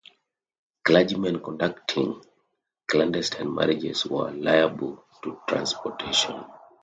Clergymen 0.83 1.43
conducting 1.43 2.23
clandestine 2.87 3.53
marriages 3.53 4.03
were 4.07 4.31
liable 4.31 5.05
to 5.21 5.39
transportation. 5.47 6.43